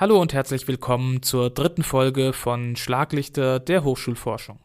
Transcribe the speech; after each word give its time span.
Hallo 0.00 0.18
und 0.18 0.32
herzlich 0.32 0.66
willkommen 0.66 1.22
zur 1.22 1.50
dritten 1.50 1.82
Folge 1.82 2.32
von 2.32 2.74
Schlaglichter 2.74 3.60
der 3.60 3.84
Hochschulforschung. 3.84 4.58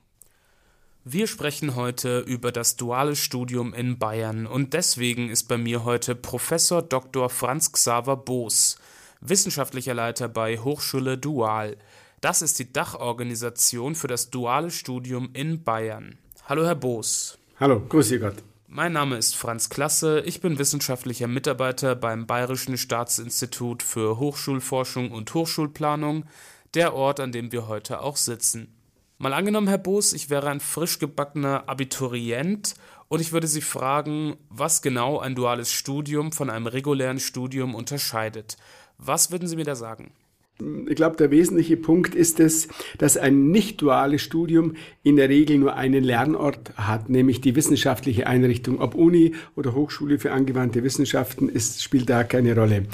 Wir 1.04 1.28
sprechen 1.28 1.76
heute 1.76 2.20
über 2.20 2.54
das 2.54 2.78
duale 2.78 3.18
Studium 3.18 3.74
in 3.74 4.00
Bayern 4.00 4.48
und 4.48 4.74
deswegen 4.74 5.28
ist 5.28 5.50
bei 5.50 5.58
mir 5.58 5.84
heute 5.84 6.16
Professor 6.16 6.82
Dr. 6.82 7.30
Franz 7.30 7.74
Xaver 7.74 8.16
Boos, 8.16 8.78
wissenschaftlicher 9.20 9.94
Leiter 9.94 10.30
bei 10.30 10.58
Hochschule 10.58 11.18
Dual. 11.18 11.76
Das 12.22 12.42
ist 12.42 12.58
die 12.60 12.72
Dachorganisation 12.72 13.96
für 13.96 14.08
das 14.08 14.30
duale 14.30 14.72
Studium 14.72 15.32
in 15.34 15.66
Bayern. 15.66 16.18
Hallo 16.48 16.64
Herr 16.64 16.76
Boos. 16.76 17.38
Hallo, 17.60 17.82
grüße 17.82 18.22
Gott. 18.22 18.36
Mein 18.76 18.92
Name 18.92 19.16
ist 19.16 19.38
Franz 19.38 19.70
Klasse, 19.70 20.20
ich 20.26 20.42
bin 20.42 20.60
wissenschaftlicher 20.60 21.28
Mitarbeiter 21.28 21.96
beim 21.96 22.28
Bayerischen 22.28 22.78
Staatsinstitut 22.78 23.82
für 23.82 24.20
Hochschulforschung 24.20 25.12
und 25.12 25.34
Hochschulplanung, 25.34 26.26
der 26.74 26.94
Ort, 26.94 27.22
an 27.22 27.32
dem 27.32 27.54
wir 27.54 27.70
heute 27.70 28.02
auch 28.02 28.18
sitzen. 28.18 28.76
Mal 29.18 29.32
angenommen, 29.32 29.70
Herr 29.70 29.78
Boos, 29.78 30.12
ich 30.12 30.30
wäre 30.30 30.50
ein 30.50 30.60
frisch 30.60 31.00
gebackener 31.00 31.70
Abiturient 31.70 32.76
und 33.08 33.22
ich 33.22 33.32
würde 33.32 33.48
Sie 33.48 33.62
fragen, 33.62 34.36
was 34.50 34.82
genau 34.82 35.20
ein 35.20 35.36
duales 35.36 35.72
Studium 35.72 36.34
von 36.34 36.50
einem 36.50 36.68
regulären 36.68 37.22
Studium 37.22 37.76
unterscheidet. 37.76 38.58
Was 38.98 39.32
würden 39.32 39.48
Sie 39.48 39.56
mir 39.56 39.64
da 39.64 39.76
sagen? 39.76 40.12
Ich 40.88 40.96
glaube, 40.96 41.18
der 41.18 41.32
wesentliche 41.32 41.76
Punkt 41.76 42.16
ist 42.16 42.40
es, 42.40 42.70
dass 42.98 43.18
ein 43.18 43.52
nicht 43.52 43.82
duales 43.82 44.22
Studium 44.22 44.76
in 45.04 45.18
der 45.18 45.28
Regel 45.28 45.58
nur 45.58 45.76
einen 45.76 46.04
Lernort 46.04 46.72
hat, 46.78 47.10
nämlich 47.10 47.42
die 47.42 47.58
wissenschaftliche 47.58 48.26
Einrichtung. 48.26 48.80
Ob 48.80 48.96
Uni 48.96 49.36
oder 49.58 49.76
Hochschule 49.76 50.18
für 50.18 50.32
angewandte 50.32 50.82
Wissenschaften 50.84 51.50
ist, 51.50 51.84
spielt 51.84 52.10
da 52.10 52.24
keine 52.24 52.56
Rolle. 52.56 52.86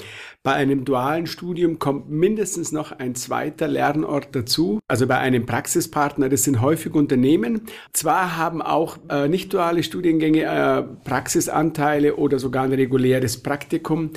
Bei 0.43 0.53
einem 0.53 0.85
dualen 0.85 1.27
Studium 1.27 1.77
kommt 1.77 2.09
mindestens 2.09 2.71
noch 2.71 2.91
ein 2.93 3.13
zweiter 3.13 3.67
Lernort 3.67 4.29
dazu, 4.31 4.79
also 4.87 5.05
bei 5.05 5.19
einem 5.19 5.45
Praxispartner, 5.45 6.29
das 6.29 6.43
sind 6.43 6.61
häufig 6.61 6.95
Unternehmen. 6.95 7.61
Zwar 7.93 8.37
haben 8.37 8.63
auch 8.63 8.97
äh, 9.07 9.27
nicht 9.27 9.53
duale 9.53 9.83
Studiengänge 9.83 10.41
äh, 10.41 10.81
Praxisanteile 11.07 12.15
oder 12.15 12.39
sogar 12.39 12.63
ein 12.63 12.73
reguläres 12.73 13.43
Praktikum, 13.43 14.09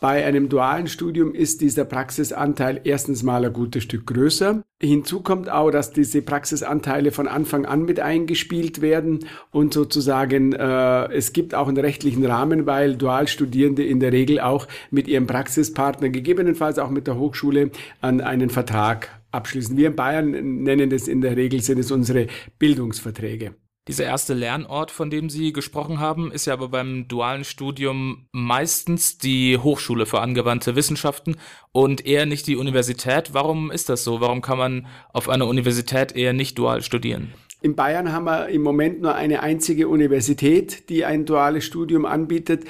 bei 0.00 0.24
einem 0.24 0.48
dualen 0.48 0.86
Studium 0.86 1.34
ist 1.34 1.60
dieser 1.60 1.84
Praxisanteil 1.84 2.80
erstens 2.84 3.22
mal 3.22 3.44
ein 3.44 3.52
gutes 3.52 3.82
Stück 3.82 4.06
größer. 4.06 4.62
Hinzu 4.82 5.20
kommt 5.20 5.50
auch, 5.50 5.70
dass 5.70 5.92
diese 5.92 6.22
Praxisanteile 6.22 7.12
von 7.12 7.28
Anfang 7.28 7.66
an 7.66 7.84
mit 7.84 8.00
eingespielt 8.00 8.80
werden 8.80 9.26
und 9.50 9.74
sozusagen 9.74 10.54
äh, 10.54 11.12
es 11.12 11.34
gibt 11.34 11.54
auch 11.54 11.68
einen 11.68 11.76
rechtlichen 11.76 12.24
Rahmen, 12.24 12.64
weil 12.64 12.96
Dualstudierende 12.96 13.84
in 13.84 14.00
der 14.00 14.12
Regel 14.12 14.40
auch 14.40 14.66
mit 14.90 15.06
ihrem 15.06 15.26
Praxispartner, 15.26 16.08
gegebenenfalls 16.08 16.78
auch 16.78 16.90
mit 16.90 17.06
der 17.06 17.18
Hochschule, 17.18 17.70
an 18.00 18.22
einen 18.22 18.48
Vertrag 18.48 19.20
abschließen. 19.32 19.76
Wir 19.76 19.88
in 19.88 19.96
Bayern 19.96 20.62
nennen 20.62 20.88
das 20.88 21.08
in 21.08 21.20
der 21.20 21.36
Regel 21.36 21.60
sind 21.60 21.78
es 21.78 21.90
unsere 21.92 22.26
Bildungsverträge. 22.58 23.54
Dieser 23.90 24.04
erste 24.04 24.34
Lernort, 24.34 24.92
von 24.92 25.10
dem 25.10 25.28
Sie 25.30 25.52
gesprochen 25.52 25.98
haben, 25.98 26.30
ist 26.30 26.46
ja 26.46 26.52
aber 26.52 26.68
beim 26.68 27.08
dualen 27.08 27.42
Studium 27.42 28.28
meistens 28.30 29.18
die 29.18 29.58
Hochschule 29.58 30.06
für 30.06 30.20
angewandte 30.20 30.76
Wissenschaften 30.76 31.34
und 31.72 32.06
eher 32.06 32.24
nicht 32.24 32.46
die 32.46 32.54
Universität. 32.54 33.34
Warum 33.34 33.72
ist 33.72 33.88
das 33.88 34.04
so? 34.04 34.20
Warum 34.20 34.42
kann 34.42 34.58
man 34.58 34.86
auf 35.12 35.28
einer 35.28 35.48
Universität 35.48 36.12
eher 36.12 36.32
nicht 36.32 36.56
dual 36.56 36.82
studieren? 36.82 37.34
In 37.62 37.74
Bayern 37.74 38.12
haben 38.12 38.26
wir 38.26 38.46
im 38.50 38.62
Moment 38.62 39.02
nur 39.02 39.16
eine 39.16 39.42
einzige 39.42 39.88
Universität, 39.88 40.88
die 40.88 41.04
ein 41.04 41.26
duales 41.26 41.64
Studium 41.64 42.06
anbietet. 42.06 42.66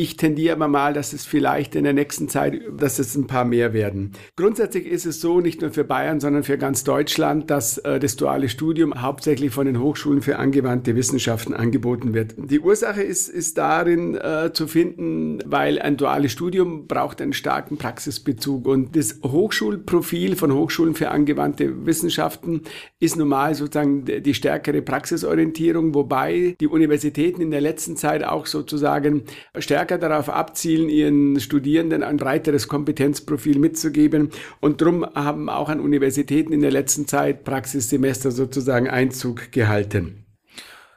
Ich 0.00 0.16
tendiere 0.16 0.54
aber 0.54 0.66
mal, 0.66 0.94
dass 0.94 1.12
es 1.12 1.26
vielleicht 1.26 1.74
in 1.74 1.84
der 1.84 1.92
nächsten 1.92 2.30
Zeit, 2.30 2.58
dass 2.74 2.98
es 2.98 3.14
ein 3.16 3.26
paar 3.26 3.44
mehr 3.44 3.74
werden. 3.74 4.12
Grundsätzlich 4.34 4.86
ist 4.86 5.04
es 5.04 5.20
so, 5.20 5.42
nicht 5.42 5.60
nur 5.60 5.72
für 5.72 5.84
Bayern, 5.84 6.20
sondern 6.20 6.42
für 6.42 6.56
ganz 6.56 6.84
Deutschland, 6.84 7.50
dass 7.50 7.76
äh, 7.76 8.00
das 8.00 8.16
duale 8.16 8.48
Studium 8.48 9.02
hauptsächlich 9.02 9.50
von 9.50 9.66
den 9.66 9.78
Hochschulen 9.78 10.22
für 10.22 10.38
angewandte 10.38 10.96
Wissenschaften 10.96 11.52
angeboten 11.52 12.14
wird. 12.14 12.32
Die 12.38 12.60
Ursache 12.60 13.02
ist, 13.02 13.28
ist 13.28 13.58
darin 13.58 14.14
äh, 14.14 14.54
zu 14.54 14.68
finden, 14.68 15.40
weil 15.44 15.78
ein 15.78 15.98
duales 15.98 16.32
Studium 16.32 16.86
braucht 16.86 17.20
einen 17.20 17.34
starken 17.34 17.76
Praxisbezug 17.76 18.66
und 18.66 18.96
das 18.96 19.20
Hochschulprofil 19.22 20.34
von 20.34 20.54
Hochschulen 20.54 20.94
für 20.94 21.10
angewandte 21.10 21.84
Wissenschaften 21.84 22.62
ist 23.00 23.16
normal 23.16 23.54
sozusagen 23.54 24.06
die 24.06 24.32
stärkere 24.34 24.80
Praxisorientierung, 24.80 25.94
wobei 25.94 26.56
die 26.58 26.68
Universitäten 26.68 27.42
in 27.42 27.50
der 27.50 27.60
letzten 27.60 27.98
Zeit 27.98 28.24
auch 28.24 28.46
sozusagen 28.46 29.24
stärker 29.58 29.89
stärker 29.90 30.08
darauf 30.08 30.28
abzielen, 30.28 30.88
ihren 30.88 31.40
Studierenden 31.40 32.02
ein 32.04 32.16
breiteres 32.16 32.68
Kompetenzprofil 32.68 33.58
mitzugeben. 33.58 34.30
Und 34.60 34.80
darum 34.80 35.04
haben 35.14 35.48
auch 35.48 35.68
an 35.68 35.80
Universitäten 35.80 36.52
in 36.52 36.60
der 36.60 36.70
letzten 36.70 37.08
Zeit 37.08 37.42
Praxissemester 37.44 38.30
sozusagen 38.30 38.88
Einzug 38.88 39.50
gehalten. 39.50 40.26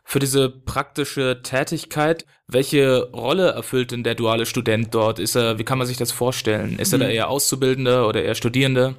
Für 0.03 0.19
diese 0.19 0.49
praktische 0.49 1.41
Tätigkeit, 1.41 2.25
welche 2.47 3.09
Rolle 3.13 3.51
erfüllt 3.51 3.91
denn 3.91 4.03
der 4.03 4.15
duale 4.15 4.45
Student 4.45 4.93
dort? 4.93 5.17
Ist 5.17 5.35
er, 5.35 5.57
wie 5.57 5.63
kann 5.63 5.79
man 5.79 5.87
sich 5.87 5.97
das 5.97 6.11
vorstellen? 6.11 6.77
Ist 6.77 6.93
er 6.93 6.99
da 6.99 7.05
hm. 7.05 7.13
eher 7.13 7.29
Auszubildender 7.29 8.07
oder 8.07 8.21
eher 8.21 8.35
Studierende? 8.35 8.95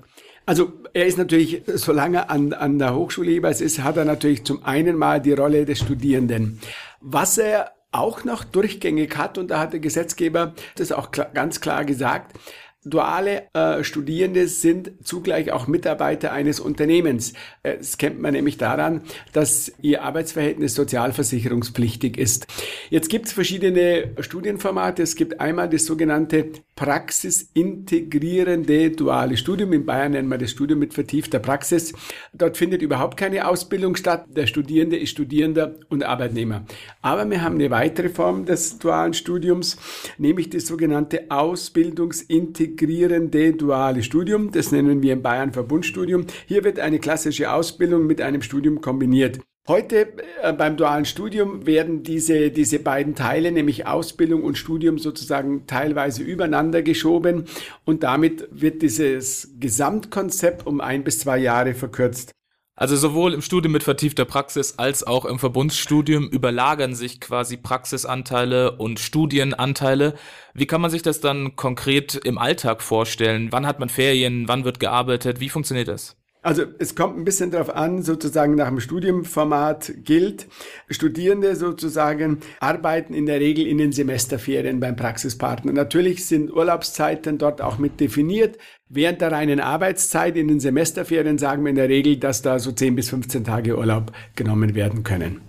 Also 0.46 0.72
er 0.92 1.06
ist 1.06 1.18
natürlich, 1.18 1.62
solange 1.66 2.28
an, 2.30 2.52
an 2.52 2.78
der 2.78 2.94
Hochschule 2.94 3.30
jeweils 3.30 3.60
ist, 3.60 3.82
hat 3.82 3.96
er 3.96 4.04
natürlich 4.04 4.44
zum 4.44 4.64
einen 4.64 4.96
mal 4.96 5.20
die 5.20 5.32
Rolle 5.32 5.64
des 5.64 5.78
Studierenden. 5.78 6.58
Was 7.00 7.38
er 7.38 7.73
auch 7.94 8.24
noch 8.24 8.44
durchgängig 8.44 9.16
hat. 9.16 9.38
Und 9.38 9.48
da 9.48 9.60
hat 9.60 9.72
der 9.72 9.80
Gesetzgeber 9.80 10.54
das 10.76 10.92
auch 10.92 11.10
klar, 11.10 11.30
ganz 11.32 11.60
klar 11.60 11.84
gesagt. 11.84 12.36
Duale 12.86 13.48
äh, 13.54 13.82
Studierende 13.82 14.46
sind 14.46 14.92
zugleich 15.02 15.52
auch 15.52 15.66
Mitarbeiter 15.66 16.32
eines 16.32 16.60
Unternehmens. 16.60 17.32
Äh, 17.62 17.78
das 17.78 17.96
kennt 17.96 18.20
man 18.20 18.34
nämlich 18.34 18.58
daran, 18.58 19.02
dass 19.32 19.72
ihr 19.80 20.02
Arbeitsverhältnis 20.02 20.74
sozialversicherungspflichtig 20.74 22.18
ist. 22.18 22.46
Jetzt 22.90 23.08
gibt 23.08 23.26
es 23.26 23.32
verschiedene 23.32 24.12
Studienformate. 24.20 25.02
Es 25.02 25.16
gibt 25.16 25.40
einmal 25.40 25.70
das 25.70 25.86
sogenannte 25.86 26.50
praxisintegrierende 26.76 28.90
duale 28.90 29.36
Studium. 29.36 29.72
In 29.72 29.86
Bayern 29.86 30.12
nennen 30.12 30.28
wir 30.28 30.38
das 30.38 30.50
Studium 30.50 30.80
mit 30.80 30.94
vertiefter 30.94 31.38
Praxis. 31.38 31.92
Dort 32.32 32.56
findet 32.56 32.82
überhaupt 32.82 33.16
keine 33.16 33.48
Ausbildung 33.48 33.96
statt. 33.96 34.26
Der 34.28 34.46
Studierende 34.46 34.96
ist 34.96 35.10
Studierender 35.10 35.74
und 35.88 36.04
Arbeitnehmer. 36.04 36.64
Aber 37.02 37.28
wir 37.30 37.42
haben 37.42 37.56
eine 37.56 37.70
weitere 37.70 38.08
Form 38.08 38.44
des 38.44 38.78
dualen 38.78 39.14
Studiums, 39.14 39.76
nämlich 40.18 40.50
das 40.50 40.66
sogenannte 40.66 41.30
Ausbildungsintegrierende 41.30 42.84
integrierende 42.84 43.54
duale 43.54 44.02
Studium. 44.02 44.50
Das 44.50 44.72
nennen 44.72 45.02
wir 45.02 45.12
in 45.12 45.22
Bayern 45.22 45.52
Verbundstudium. 45.52 46.26
Hier 46.46 46.64
wird 46.64 46.78
eine 46.78 46.98
klassische 46.98 47.52
Ausbildung 47.52 48.06
mit 48.06 48.20
einem 48.20 48.42
Studium 48.42 48.80
kombiniert. 48.80 49.40
Heute 49.66 50.12
äh, 50.42 50.52
beim 50.52 50.76
dualen 50.76 51.06
Studium 51.06 51.64
werden 51.64 52.02
diese, 52.02 52.50
diese 52.50 52.80
beiden 52.80 53.14
Teile, 53.14 53.50
nämlich 53.50 53.86
Ausbildung 53.86 54.44
und 54.44 54.58
Studium, 54.58 54.98
sozusagen 54.98 55.66
teilweise 55.66 56.22
übereinander 56.22 56.82
geschoben 56.82 57.46
und 57.86 58.02
damit 58.02 58.46
wird 58.50 58.82
dieses 58.82 59.54
Gesamtkonzept 59.58 60.66
um 60.66 60.82
ein 60.82 61.02
bis 61.02 61.20
zwei 61.20 61.38
Jahre 61.38 61.72
verkürzt. 61.72 62.32
Also 62.76 62.94
sowohl 62.96 63.32
im 63.32 63.40
Studium 63.40 63.72
mit 63.72 63.84
vertiefter 63.84 64.26
Praxis 64.26 64.74
als 64.78 65.06
auch 65.06 65.24
im 65.24 65.38
Verbundsstudium 65.38 66.28
überlagern 66.28 66.94
sich 66.94 67.18
quasi 67.18 67.56
Praxisanteile 67.56 68.72
und 68.76 69.00
Studienanteile. 69.00 70.12
Wie 70.52 70.66
kann 70.66 70.82
man 70.82 70.90
sich 70.90 71.00
das 71.00 71.20
dann 71.20 71.56
konkret 71.56 72.16
im 72.16 72.36
Alltag 72.36 72.82
vorstellen? 72.82 73.50
Wann 73.50 73.66
hat 73.66 73.78
man 73.78 73.88
Ferien? 73.88 74.46
Wann 74.46 74.64
wird 74.64 74.78
gearbeitet? 74.78 75.40
Wie 75.40 75.48
funktioniert 75.48 75.88
das? 75.88 76.16
Also 76.44 76.64
es 76.78 76.94
kommt 76.94 77.16
ein 77.16 77.24
bisschen 77.24 77.50
darauf 77.50 77.74
an, 77.74 78.02
sozusagen 78.02 78.54
nach 78.54 78.68
dem 78.68 78.78
Studiumformat 78.78 79.94
gilt. 80.04 80.46
Studierende 80.90 81.56
sozusagen 81.56 82.40
arbeiten 82.60 83.14
in 83.14 83.24
der 83.24 83.40
Regel 83.40 83.66
in 83.66 83.78
den 83.78 83.92
Semesterferien 83.92 84.78
beim 84.78 84.94
Praxispartner. 84.94 85.72
Natürlich 85.72 86.26
sind 86.26 86.52
Urlaubszeiten 86.52 87.38
dort 87.38 87.62
auch 87.62 87.78
mit 87.78 87.98
definiert. 87.98 88.58
Während 88.90 89.22
der 89.22 89.32
reinen 89.32 89.58
Arbeitszeit 89.58 90.36
in 90.36 90.48
den 90.48 90.60
Semesterferien 90.60 91.38
sagen 91.38 91.64
wir 91.64 91.70
in 91.70 91.76
der 91.76 91.88
Regel, 91.88 92.18
dass 92.18 92.42
da 92.42 92.58
so 92.58 92.72
10 92.72 92.94
bis 92.94 93.08
15 93.08 93.44
Tage 93.44 93.78
Urlaub 93.78 94.12
genommen 94.36 94.74
werden 94.74 95.02
können. 95.02 95.40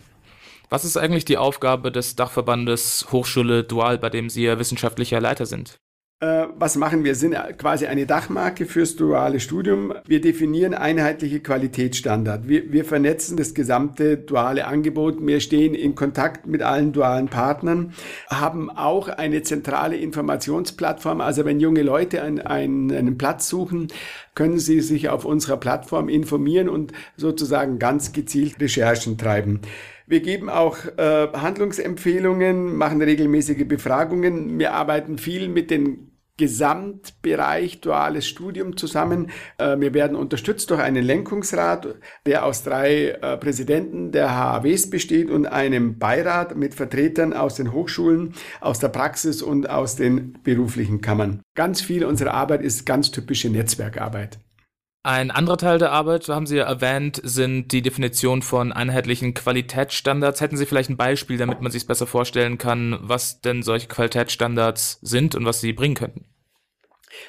Was 0.69 0.86
ist 0.86 0.96
eigentlich 0.96 1.25
die 1.25 1.38
Aufgabe 1.38 1.92
des 1.92 2.16
Dachverbandes 2.16 3.08
Hochschule 3.12 3.66
Dual, 3.66 3.98
bei 3.98 4.10
dem 4.10 4.30
Sie 4.30 4.46
ja 4.46 4.60
wissenschaftlicher 4.60 5.19
Leiter 5.19 5.46
sind? 5.46 5.78
Äh, 6.22 6.48
was 6.56 6.78
machen 6.78 7.04
wir? 7.04 7.14
Sind 7.14 7.36
quasi 7.58 7.88
eine 7.88 8.06
Dachmarke 8.06 8.66
fürs 8.66 8.96
duale 8.96 9.42
Studium. 9.42 9.94
Wir 10.08 10.22
definieren 10.22 10.74
einheitliche 10.74 11.42
Qualitätsstandards. 11.42 12.48
Wir, 12.48 12.72
wir 12.72 12.86
vernetzen 12.86 13.36
das 13.36 13.54
gesamte 13.54 14.16
duale 14.18 14.66
Angebot. 14.66 15.18
Wir 15.20 15.42
stehen 15.42 15.76
in 15.76 15.94
Kontakt 15.94 16.48
mit 16.48 16.62
allen 16.62 16.94
dualen 16.94 17.28
Partnern, 17.28 17.94
haben 18.30 18.70
auch 18.70 19.10
eine 19.10 19.44
zentrale 19.44 19.98
Informationsplattform. 19.98 21.20
Also 21.20 21.44
wenn 21.44 21.60
junge 21.60 21.82
Leute 21.82 22.22
einen, 22.22 22.40
einen, 22.40 22.92
einen 22.94 23.18
Platz 23.18 23.50
suchen, 23.50 23.90
können 24.36 24.58
sie 24.58 24.80
sich 24.80 25.10
auf 25.10 25.26
unserer 25.26 25.58
Plattform 25.58 26.08
informieren 26.08 26.70
und 26.70 26.94
sozusagen 27.18 27.78
ganz 27.78 28.14
gezielt 28.14 28.62
Recherchen 28.62 29.18
treiben. 29.18 29.60
Wir 30.07 30.22
geben 30.22 30.50
auch 30.50 30.78
äh, 30.98 31.28
Handlungsempfehlungen, 31.34 32.75
machen 32.75 33.02
regelmäßige 33.02 33.68
Befragungen. 33.68 34.60
Wir 34.60 34.74
arbeiten 34.74 35.18
viel 35.18 35.50
mit 35.50 35.72
den 35.72 36.12
Gesamtbereich 36.38 37.80
duales 37.80 38.28
Studium 38.28 38.75
zusammen. 38.75 39.31
Äh, 39.57 39.80
wir 39.80 39.94
werden 39.94 40.18
unterstützt 40.18 40.69
durch 40.69 40.81
einen 40.81 41.04
Lenkungsrat, 41.04 41.96
der 42.25 42.46
aus 42.46 42.63
drei 42.63 43.12
äh, 43.22 43.38
Präsidenten 43.38 44.12
der 44.12 44.36
HAWs 44.36 44.90
besteht 44.90 45.30
und 45.30 45.46
einem 45.48 45.98
Beirat 45.98 46.56
mit 46.56 46.75
Vertretern 46.75 47.34
aus 47.34 47.56
den 47.56 47.72
Hochschulen, 47.72 48.34
aus 48.60 48.80
der 48.80 48.90
Praxis 48.90 49.42
und 49.42 49.69
aus 49.69 49.96
den 49.96 50.38
beruflichen 50.44 51.02
Kammern. 51.02 51.42
Ganz 51.56 51.81
viel 51.81 52.04
unserer 52.04 52.34
Arbeit 52.34 52.62
ist 52.62 52.86
ganz 52.86 53.12
typische 53.12 53.50
Netzwerkarbeit. 53.50 54.38
Ein 55.06 55.30
anderer 55.30 55.57
Teil 55.57 55.78
der 55.78 55.92
Arbeit, 55.92 56.28
haben 56.30 56.48
Sie 56.48 56.57
ja 56.57 56.63
erwähnt, 56.63 57.22
sind 57.24 57.72
die 57.72 57.84
Definition 57.84 58.42
von 58.42 58.74
einheitlichen 58.74 59.36
Qualitätsstandards. 59.36 60.42
Hätten 60.42 60.57
Sie 60.57 60.66
vielleicht 60.66 60.90
ein 60.90 60.98
Beispiel, 60.98 61.38
damit 61.38 61.62
man 61.62 61.72
sich 61.72 61.86
besser 61.86 62.07
vorstellen 62.07 62.57
kann, 62.57 62.98
was 63.02 63.40
denn 63.40 63.62
solche 63.62 63.88
Qualitätsstandards 63.88 64.98
sind 65.04 65.36
und 65.36 65.46
was 65.46 65.62
sie 65.62 65.74
bringen 65.74 65.94
könnten? 65.94 66.25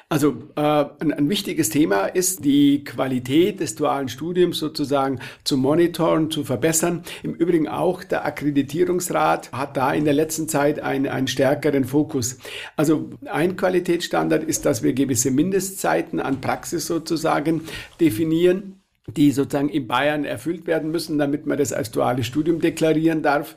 Also 0.09 0.37
äh, 0.55 0.61
ein, 0.61 1.12
ein, 1.12 1.29
wichtiges 1.29 1.69
Thema 1.69 2.06
ist, 2.06 2.44
die 2.44 2.85
Qualität 2.85 3.61
des 3.61 3.75
dualen 3.75 4.09
Studiums 4.09 4.59
sozusagen 4.59 5.19
zu 5.43 5.56
monitoren, 5.56 6.31
zu 6.31 6.44
verbessern. 6.44 7.03
Im 7.23 7.35
Übrigen 7.35 7.67
auch 7.67 8.05
der 8.05 8.25
Akkreditierungsrat 8.25 9.50
hat 9.53 9.77
da 9.77 9.93
in 9.93 10.05
der 10.05 10.15
letzten 10.15 10.49
Zeit 10.49 10.81
einen, 10.81 11.09
einen 11.09 11.27
stärkeren 11.27 11.85
Fokus. 11.85 12.38
Also 12.77 13.11
ein 13.27 13.56
Qualitätsstandard 13.56 14.44
ist, 14.44 14.65
dass 14.65 14.83
wir 14.83 14.93
gewisse 14.93 15.31
Mindestzeiten 15.31 16.21
an 16.21 16.41
Praxis 16.41 16.87
sozusagen 16.87 17.62
definieren 18.00 18.81
die 19.09 19.31
sozusagen 19.31 19.69
in 19.69 19.87
Bayern 19.87 20.25
erfüllt 20.25 20.67
werden 20.67 20.91
müssen, 20.91 21.19
damit 21.19 21.47
man 21.47 21.59
das 21.59 21.73
als 21.73 21.91
duales 21.93 22.27
Studium 22.27 22.61
deklarieren 22.61 23.23
darf. 23.23 23.56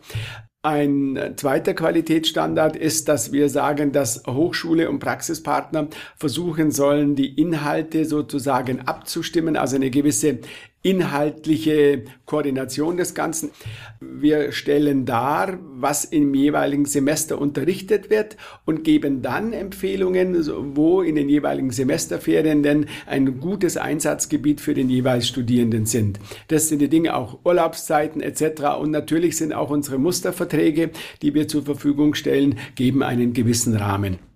Ein 0.62 1.36
zweiter 1.38 1.74
Qualitätsstandard 1.74 2.76
ist, 2.76 3.08
dass 3.08 3.32
wir 3.32 3.48
sagen, 3.48 3.94
dass 3.94 4.24
Hochschule 4.28 4.90
und 4.90 5.00
Praxispartner 5.00 5.88
versuchen 6.18 6.72
sollen, 6.72 7.16
die 7.16 7.40
Inhalte 7.40 8.04
sozusagen 8.04 8.82
abzustimmen, 8.82 9.56
also 9.56 9.78
eine 9.78 9.90
gewisse 9.90 10.40
inhaltliche 10.82 12.04
Koordination 12.26 12.98
des 12.98 13.14
Ganzen. 13.14 13.52
Wir 14.00 14.54
stellen 14.54 15.06
dar, 15.06 15.60
was 15.62 16.06
im 16.06 16.34
jeweiligen 16.34 16.86
Semester 16.86 17.40
unterrichtet 17.40 18.10
wird 18.10 18.38
und 18.66 18.84
geben 18.84 19.22
dann 19.22 19.52
Empfehlungen, 19.52 20.38
wo 20.76 21.02
in 21.02 21.16
den 21.16 21.28
jeweiligen 21.28 21.72
Semesterferien 21.72 22.64
denn 22.64 22.86
ein 23.06 23.40
gutes 23.40 23.76
Einsatzgebiet 23.76 24.62
für 24.62 24.74
den 24.74 24.90
jeweils 24.90 25.28
Studierenden 25.28 25.86
sind. 25.86 26.20
Das 26.48 26.70
sind 26.70 26.80
die 26.80 26.90
Dinge 26.90 27.16
auch 27.16 27.40
Urlaubszeiten 27.44 28.22
etc. 28.22 28.62
Und 28.80 28.92
natürlich 28.92 29.38
sind 29.38 29.54
auch 29.54 29.70
unsere 29.70 29.98
Musterverträge, 29.98 30.92
die 31.22 31.34
wir 31.34 31.48
zur 31.50 31.64
Verfügung 31.64 32.16
stellen, 32.16 32.58
geben 32.76 33.04
einen 33.04 33.34
gewissen 33.34 33.76
Rahmen. 33.76 34.29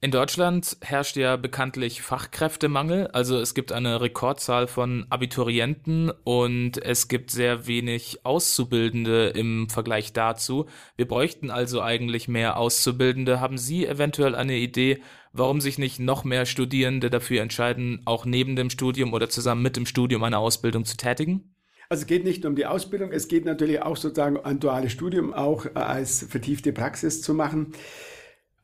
In 0.00 0.12
Deutschland 0.12 0.76
herrscht 0.80 1.16
ja 1.16 1.34
bekanntlich 1.34 2.02
Fachkräftemangel, 2.02 3.08
also 3.08 3.40
es 3.40 3.52
gibt 3.52 3.72
eine 3.72 4.00
Rekordzahl 4.00 4.68
von 4.68 5.06
Abiturienten 5.10 6.12
und 6.22 6.80
es 6.80 7.08
gibt 7.08 7.32
sehr 7.32 7.66
wenig 7.66 8.24
Auszubildende 8.24 9.30
im 9.30 9.68
Vergleich 9.68 10.12
dazu. 10.12 10.66
Wir 10.94 11.08
bräuchten 11.08 11.50
also 11.50 11.82
eigentlich 11.82 12.28
mehr 12.28 12.58
Auszubildende. 12.58 13.40
Haben 13.40 13.58
Sie 13.58 13.86
eventuell 13.86 14.36
eine 14.36 14.54
Idee, 14.58 15.02
warum 15.32 15.60
sich 15.60 15.78
nicht 15.78 15.98
noch 15.98 16.22
mehr 16.22 16.46
Studierende 16.46 17.10
dafür 17.10 17.42
entscheiden, 17.42 18.00
auch 18.04 18.24
neben 18.24 18.54
dem 18.54 18.70
Studium 18.70 19.12
oder 19.12 19.28
zusammen 19.28 19.62
mit 19.62 19.76
dem 19.76 19.84
Studium 19.84 20.22
eine 20.22 20.38
Ausbildung 20.38 20.84
zu 20.84 20.96
tätigen? 20.96 21.56
Also 21.88 22.02
es 22.02 22.06
geht 22.06 22.22
nicht 22.22 22.44
nur 22.44 22.50
um 22.50 22.56
die 22.56 22.66
Ausbildung, 22.66 23.10
es 23.10 23.26
geht 23.26 23.44
natürlich 23.44 23.82
auch 23.82 23.96
sozusagen 23.96 24.38
ein 24.38 24.60
duales 24.60 24.92
Studium 24.92 25.34
auch 25.34 25.66
als 25.74 26.24
vertiefte 26.28 26.72
Praxis 26.72 27.20
zu 27.20 27.34
machen 27.34 27.72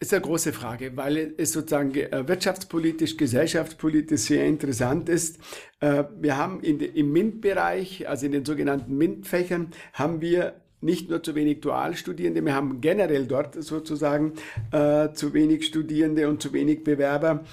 ist 0.05 0.15
eine 0.15 0.23
große 0.23 0.53
Frage, 0.53 0.97
weil 0.97 1.35
es 1.37 1.53
sozusagen 1.53 1.95
äh, 1.95 2.29
wirtschaftspolitisch, 2.29 3.17
gesellschaftspolitisch 3.17 4.21
sehr 4.23 4.45
interessant 4.47 5.09
ist. 5.09 5.39
Äh, 5.81 6.05
wir 6.21 6.37
haben 6.37 6.61
in, 6.61 6.81
im 6.81 7.13
MINT-Bereich, 7.13 8.09
also 8.09 8.27
in 8.27 8.33
den 8.33 8.45
sogenannten 8.45 8.97
MINT-Fächern, 8.97 9.69
haben 9.93 10.21
wir 10.21 10.55
nicht 10.81 11.09
nur 11.09 11.23
zu 11.23 11.35
wenig 11.35 11.61
Dualstudierende, 11.61 12.45
wir 12.45 12.55
haben 12.55 12.83
generell 12.83 13.27
dort 13.27 13.63
sozusagen 13.63 14.35
äh, 14.71 15.13
zu 15.13 15.33
wenig 15.33 15.65
Studierende 15.65 16.29
und 16.29 16.43
zu 16.43 16.53
wenig 16.53 16.85
Bewerber 16.85 17.45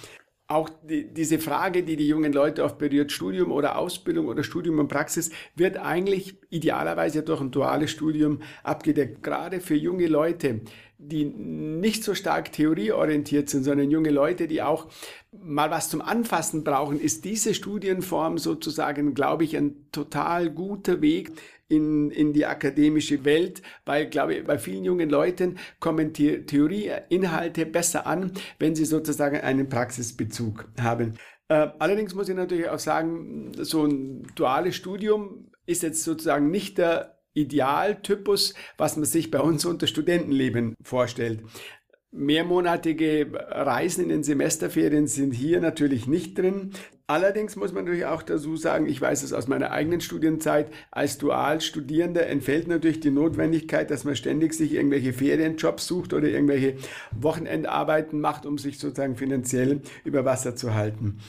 auch 0.51 0.69
die, 0.83 1.05
diese 1.13 1.39
Frage, 1.39 1.83
die 1.83 1.95
die 1.95 2.07
jungen 2.07 2.33
Leute 2.33 2.63
oft 2.63 2.77
berührt, 2.77 3.11
Studium 3.11 3.51
oder 3.51 3.77
Ausbildung 3.77 4.27
oder 4.27 4.43
Studium 4.43 4.79
und 4.79 4.89
Praxis, 4.89 5.31
wird 5.55 5.77
eigentlich 5.77 6.35
idealerweise 6.49 7.23
durch 7.23 7.39
ein 7.41 7.51
duales 7.51 7.91
Studium 7.91 8.39
abgedeckt. 8.63 9.23
Gerade 9.23 9.61
für 9.61 9.75
junge 9.75 10.07
Leute, 10.07 10.61
die 11.03 11.25
nicht 11.25 12.03
so 12.03 12.13
stark 12.13 12.51
theorieorientiert 12.51 13.49
sind, 13.49 13.63
sondern 13.63 13.89
junge 13.89 14.11
Leute, 14.11 14.47
die 14.47 14.61
auch 14.61 14.87
mal 15.31 15.71
was 15.71 15.89
zum 15.89 16.01
Anfassen 16.01 16.63
brauchen, 16.63 16.99
ist 16.99 17.25
diese 17.25 17.53
Studienform 17.53 18.37
sozusagen, 18.37 19.13
glaube 19.13 19.43
ich, 19.43 19.57
ein 19.57 19.89
total 19.91 20.51
guter 20.51 21.01
Weg 21.01 21.31
in, 21.67 22.11
in 22.11 22.33
die 22.33 22.45
akademische 22.45 23.25
Welt, 23.25 23.61
weil, 23.85 24.07
glaube 24.09 24.35
ich, 24.35 24.45
bei 24.45 24.59
vielen 24.59 24.83
jungen 24.83 25.09
Leuten 25.09 25.57
kommen 25.79 26.13
The 26.15 26.45
Theorieinhalte 26.45 27.65
besser 27.65 28.05
an, 28.05 28.33
wenn 28.59 28.75
sie 28.75 28.85
sozusagen 28.85 29.39
einen 29.39 29.69
Praxisbezug 29.69 30.65
haben. 30.79 31.15
Äh, 31.47 31.69
allerdings 31.79 32.13
muss 32.13 32.29
ich 32.29 32.35
natürlich 32.35 32.69
auch 32.69 32.79
sagen, 32.79 33.51
so 33.57 33.85
ein 33.85 34.27
duales 34.35 34.75
Studium 34.75 35.51
ist 35.65 35.83
jetzt 35.83 36.03
sozusagen 36.03 36.51
nicht 36.51 36.77
der 36.77 37.20
Idealtypus, 37.33 38.53
was 38.77 38.95
man 38.97 39.05
sich 39.05 39.31
bei 39.31 39.39
uns 39.39 39.65
unter 39.65 39.87
Studentenleben 39.87 40.75
vorstellt. 40.83 41.43
Mehrmonatige 42.13 43.31
Reisen 43.33 44.03
in 44.03 44.09
den 44.09 44.23
Semesterferien 44.23 45.07
sind 45.07 45.31
hier 45.31 45.61
natürlich 45.61 46.07
nicht 46.07 46.37
drin. 46.37 46.71
Allerdings 47.07 47.55
muss 47.55 47.71
man 47.71 47.85
natürlich 47.85 48.05
auch 48.05 48.21
dazu 48.21 48.57
sagen, 48.57 48.85
ich 48.85 48.99
weiß 48.99 49.23
es 49.23 49.31
aus 49.31 49.47
meiner 49.47 49.71
eigenen 49.71 50.01
Studienzeit, 50.01 50.71
als 50.91 51.17
Dualstudierender 51.17 52.27
entfällt 52.27 52.67
natürlich 52.67 52.99
die 52.99 53.11
Notwendigkeit, 53.11 53.91
dass 53.91 54.03
man 54.03 54.17
ständig 54.17 54.53
sich 54.53 54.73
irgendwelche 54.73 55.13
Ferienjobs 55.13 55.87
sucht 55.87 56.13
oder 56.13 56.27
irgendwelche 56.27 56.75
Wochenendarbeiten 57.17 58.19
macht, 58.19 58.45
um 58.45 58.57
sich 58.57 58.77
sozusagen 58.77 59.15
finanziell 59.15 59.81
über 60.03 60.25
Wasser 60.25 60.55
zu 60.55 60.73
halten. 60.73 61.19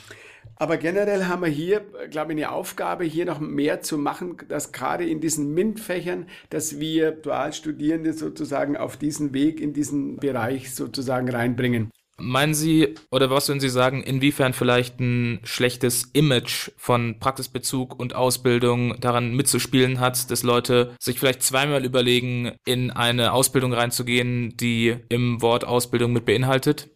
Aber 0.63 0.77
generell 0.77 1.25
haben 1.25 1.41
wir 1.41 1.49
hier, 1.49 1.81
glaube 2.09 2.31
ich, 2.31 2.37
eine 2.37 2.49
Aufgabe, 2.53 3.03
hier 3.03 3.25
noch 3.25 3.41
mehr 3.41 3.81
zu 3.81 3.97
machen, 3.97 4.37
dass 4.47 4.71
gerade 4.71 5.05
in 5.05 5.19
diesen 5.19 5.53
MINT-Fächern, 5.53 6.25
dass 6.51 6.79
wir 6.79 7.11
Dualstudierende 7.11 8.13
sozusagen 8.13 8.77
auf 8.77 8.95
diesen 8.95 9.33
Weg, 9.33 9.59
in 9.59 9.73
diesen 9.73 10.15
Bereich 10.15 10.73
sozusagen 10.73 11.29
reinbringen. 11.29 11.91
Meinen 12.17 12.53
Sie, 12.53 12.95
oder 13.11 13.29
was 13.29 13.49
würden 13.49 13.59
Sie 13.59 13.67
sagen, 13.67 14.03
inwiefern 14.03 14.53
vielleicht 14.53 15.01
ein 15.01 15.41
schlechtes 15.43 16.11
Image 16.13 16.71
von 16.77 17.19
Praxisbezug 17.19 17.99
und 17.99 18.15
Ausbildung 18.15 18.95
daran 19.01 19.35
mitzuspielen 19.35 19.99
hat, 19.99 20.31
dass 20.31 20.43
Leute 20.43 20.95
sich 20.97 21.19
vielleicht 21.19 21.43
zweimal 21.43 21.83
überlegen, 21.83 22.53
in 22.65 22.89
eine 22.89 23.33
Ausbildung 23.33 23.73
reinzugehen, 23.73 24.55
die 24.55 24.95
im 25.09 25.41
Wort 25.41 25.65
Ausbildung 25.65 26.13
mit 26.13 26.23
beinhaltet? 26.23 26.92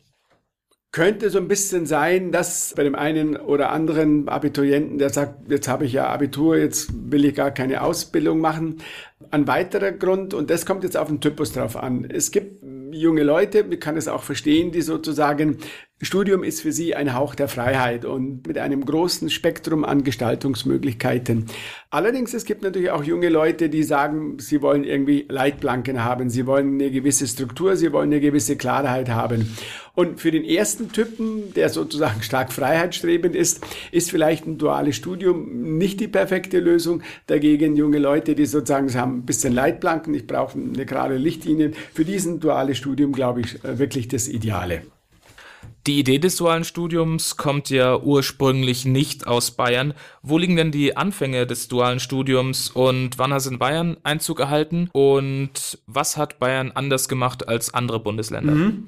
Könnte 0.91 1.29
so 1.29 1.37
ein 1.37 1.47
bisschen 1.47 1.85
sein, 1.85 2.31
dass 2.31 2.73
bei 2.75 2.83
dem 2.83 2.95
einen 2.95 3.35
oder 3.35 3.71
anderen 3.71 4.29
Abiturienten, 4.29 4.97
der 4.97 5.09
sagt, 5.09 5.51
jetzt 5.51 5.67
habe 5.67 5.85
ich 5.85 5.93
ja 5.93 6.07
Abitur, 6.07 6.57
jetzt 6.57 6.89
will 7.11 7.25
ich 7.25 7.35
gar 7.35 7.51
keine 7.51 7.83
Ausbildung 7.83 8.39
machen. 8.39 8.77
Ein 9.29 9.47
weiterer 9.47 9.91
Grund, 9.91 10.33
und 10.33 10.49
das 10.49 10.65
kommt 10.65 10.83
jetzt 10.83 10.97
auf 10.97 11.09
den 11.09 11.21
Typus 11.21 11.51
drauf 11.51 11.75
an. 11.75 12.09
Es 12.09 12.31
gibt 12.31 12.63
junge 12.91 13.23
Leute, 13.23 13.65
ich 13.69 13.79
kann 13.79 13.97
es 13.97 14.07
auch 14.07 14.23
verstehen, 14.23 14.71
die 14.71 14.81
sozusagen 14.81 15.57
Studium 15.99 16.43
ist 16.43 16.61
für 16.61 16.71
sie 16.71 16.93
ein 16.93 17.15
Hauch 17.15 17.33
der 17.33 17.47
Freiheit 17.47 18.05
und 18.05 18.45
mit 18.45 18.59
einem 18.59 18.85
großen 18.85 19.31
Spektrum 19.31 19.83
an 19.83 20.03
Gestaltungsmöglichkeiten. 20.03 21.47
Allerdings, 21.89 22.35
es 22.35 22.45
gibt 22.45 22.61
natürlich 22.61 22.91
auch 22.91 23.03
junge 23.03 23.29
Leute, 23.29 23.67
die 23.67 23.81
sagen, 23.81 24.37
sie 24.37 24.61
wollen 24.61 24.83
irgendwie 24.83 25.25
Leitplanken 25.27 26.03
haben, 26.03 26.29
sie 26.29 26.45
wollen 26.45 26.75
eine 26.75 26.91
gewisse 26.91 27.25
Struktur, 27.25 27.75
sie 27.75 27.91
wollen 27.93 28.11
eine 28.11 28.21
gewisse 28.21 28.57
Klarheit 28.57 29.09
haben. 29.09 29.57
Und 29.95 30.19
für 30.19 30.29
den 30.29 30.43
ersten 30.43 30.91
Typen, 30.91 31.51
der 31.55 31.69
sozusagen 31.69 32.21
stark 32.21 32.53
freiheitsstrebend 32.53 33.35
ist, 33.35 33.65
ist 33.91 34.11
vielleicht 34.11 34.45
ein 34.45 34.59
duales 34.59 34.95
Studium 34.95 35.77
nicht 35.79 35.99
die 35.99 36.07
perfekte 36.07 36.59
Lösung. 36.59 37.01
Dagegen 37.25 37.75
junge 37.75 37.97
Leute, 37.97 38.35
die 38.35 38.45
sozusagen 38.45 38.93
haben 38.93 39.17
ein 39.17 39.25
bisschen 39.25 39.51
Leitplanken, 39.51 40.13
ich 40.13 40.27
brauche 40.27 40.59
eine 40.59 40.85
gerade 40.85 41.17
Lichtlinie, 41.17 41.71
für 41.91 42.05
diesen 42.05 42.39
duales 42.39 42.77
Studium, 42.77 43.13
glaube 43.13 43.41
ich, 43.41 43.57
wirklich 43.63 44.07
das 44.07 44.27
Ideale. 44.27 44.83
Die 45.87 45.99
Idee 45.99 46.19
des 46.19 46.35
dualen 46.35 46.65
Studiums 46.65 47.37
kommt 47.37 47.69
ja 47.69 47.97
ursprünglich 47.97 48.83
nicht 48.83 49.25
aus 49.25 49.51
Bayern. 49.51 49.93
Wo 50.21 50.37
liegen 50.37 50.57
denn 50.57 50.69
die 50.69 50.97
Anfänge 50.97 51.47
des 51.47 51.69
dualen 51.69 52.01
Studiums 52.01 52.69
und 52.69 53.17
wann 53.17 53.31
hat 53.31 53.39
es 53.39 53.45
in 53.47 53.57
Bayern 53.57 53.95
Einzug 54.03 54.41
erhalten 54.41 54.89
und 54.91 55.79
was 55.87 56.17
hat 56.17 56.39
Bayern 56.39 56.73
anders 56.75 57.07
gemacht 57.07 57.47
als 57.47 57.73
andere 57.73 58.01
Bundesländer? 58.01 58.53
Mhm. 58.53 58.87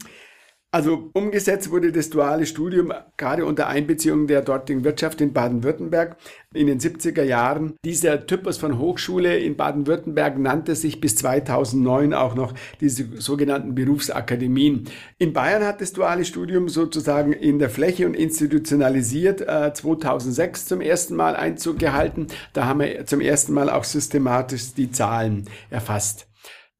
Also 0.72 1.10
umgesetzt 1.14 1.72
wurde 1.72 1.92
das 1.92 2.12
duale 2.12 2.46
Studium 2.46 2.94
gerade 3.18 3.44
unter 3.44 3.68
Einbeziehung 3.68 4.28
der 4.28 4.44
dortigen 4.44 4.84
Wirtschaft 4.84 5.20
in 5.20 5.34
Baden-Württemberg 5.34 6.16
in 6.54 6.68
den 6.68 6.80
70er 6.80 7.24
Jahren. 7.24 7.74
Dieser 7.84 8.28
Typus 8.28 8.60
von 8.60 8.78
Hochschule 8.78 9.40
in 9.40 9.58
Baden-Württemberg 9.58 10.38
nannte 10.38 10.76
sich 10.76 11.02
bis 11.02 11.16
2009 11.16 12.14
auch 12.14 12.36
noch 12.36 12.54
diese 12.82 13.20
sogenannten 13.20 13.74
Berufsakademien. 13.74 14.86
In 15.18 15.34
Bayern 15.34 15.66
hat 15.66 15.82
das 15.82 15.92
duale 15.92 16.24
Studium 16.24 16.70
sozusagen 16.70 17.34
in 17.34 17.58
der 17.58 17.72
Fläche 17.72 18.06
und 18.06 18.14
institutionalisiert 18.14 19.42
äh, 19.42 19.74
2006 19.74 20.68
zum 20.68 20.82
ersten 20.82 21.16
Mal 21.16 21.36
Einzug 21.36 21.80
gehalten. 21.80 22.28
Da 22.54 22.66
haben 22.66 22.82
wir 22.82 23.08
zum 23.08 23.22
ersten 23.22 23.54
Mal 23.54 23.72
auch 23.72 23.86
systematisch 23.86 24.76
die 24.76 24.92
Zahlen 24.92 25.46
erfasst. 25.72 26.28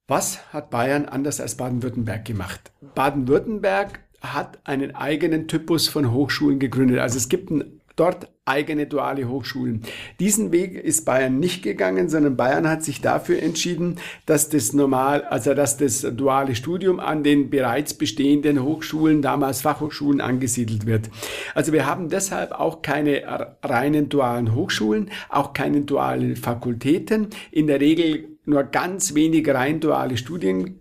Was 0.10 0.40
hat 0.52 0.72
Bayern 0.72 1.06
anders 1.06 1.40
als 1.40 1.54
Baden-Württemberg 1.54 2.26
gemacht? 2.26 2.72
Baden-Württemberg 2.96 4.00
hat 4.22 4.58
einen 4.64 4.96
eigenen 4.96 5.48
Typus 5.48 5.88
von 5.88 6.12
Hochschulen 6.12 6.58
gegründet. 6.58 6.98
Also 6.98 7.18
es 7.18 7.30
gibt 7.30 7.52
dort 7.96 8.28
eigene 8.44 8.88
duale 8.88 9.30
Hochschulen. 9.30 9.84
Diesen 10.20 10.52
Weg 10.52 10.74
ist 10.74 11.06
Bayern 11.06 11.40
nicht 11.40 11.62
gegangen, 11.62 12.10
sondern 12.10 12.38
Bayern 12.38 12.68
hat 12.68 12.84
sich 12.84 13.02
dafür 13.02 13.44
entschieden, 13.44 13.98
dass 14.26 14.50
das 14.50 14.74
normal, 14.74 15.26
also 15.26 15.54
dass 15.54 15.78
das 15.78 16.02
duale 16.02 16.56
Studium 16.56 17.00
an 17.00 17.24
den 17.24 17.52
bereits 17.52 17.94
bestehenden 17.94 18.64
Hochschulen, 18.64 19.22
damals 19.22 19.62
Fachhochschulen 19.62 20.22
angesiedelt 20.22 20.88
wird. 20.88 21.12
Also 21.54 21.72
wir 21.72 21.86
haben 21.86 22.10
deshalb 22.10 22.54
auch 22.54 22.82
keine 22.82 23.54
reinen 23.62 24.10
dualen 24.10 24.56
Hochschulen, 24.56 25.12
auch 25.30 25.54
keine 25.54 25.82
dualen 25.82 26.36
Fakultäten. 26.36 27.28
In 27.52 27.68
der 27.68 27.80
Regel 27.80 28.39
nur 28.50 28.64
ganz 28.64 29.14
wenig 29.16 29.48
rein 29.48 29.80
duale 29.80 30.18